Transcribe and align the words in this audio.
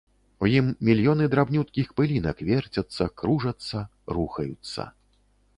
У 0.45 0.47
ім 0.59 0.69
мільёны 0.87 1.27
драбнюткіх 1.33 1.91
пылінак 2.01 2.41
верцяцца, 2.49 3.09
кружацца, 3.23 3.85
рухаюцца. 4.19 4.91